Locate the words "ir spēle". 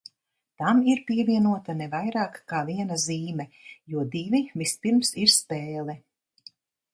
5.27-5.99